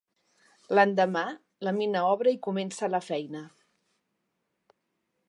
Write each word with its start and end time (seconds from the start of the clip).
L'endemà, 0.79 1.21
la 1.67 1.73
mina 1.75 2.01
obre 2.13 2.33
i 2.37 2.41
comença 2.47 2.91
la 2.97 3.03
feina. 3.11 3.45